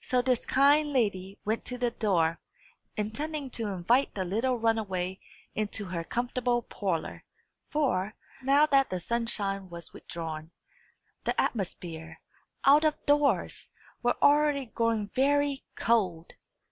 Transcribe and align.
So 0.00 0.20
this 0.22 0.44
kind 0.44 0.92
lady 0.92 1.38
went 1.44 1.64
to 1.66 1.78
the 1.78 1.92
door, 1.92 2.40
intending 2.96 3.48
to 3.50 3.68
invite 3.68 4.12
the 4.12 4.24
little 4.24 4.58
runaway 4.58 5.20
into 5.54 5.84
her 5.84 6.02
comfortable 6.02 6.62
parlour; 6.62 7.22
for, 7.70 8.16
now 8.42 8.66
that 8.66 8.90
the 8.90 8.98
sunshine 8.98 9.70
was 9.70 9.92
withdrawn, 9.92 10.50
the 11.22 11.40
atmosphere, 11.40 12.20
out 12.64 12.82
of 12.84 12.96
doors, 13.06 13.70
was 14.02 14.16
already 14.20 14.66
growing 14.66 15.10
very 15.14 15.62
cold. 15.76 16.32